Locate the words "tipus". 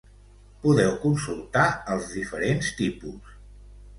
2.83-3.37